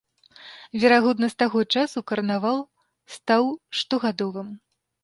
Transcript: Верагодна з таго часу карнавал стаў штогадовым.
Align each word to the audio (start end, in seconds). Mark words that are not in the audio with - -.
Верагодна 0.83 1.29
з 1.35 1.37
таго 1.43 1.59
часу 1.75 2.05
карнавал 2.13 2.59
стаў 3.19 3.43
штогадовым. 3.83 4.49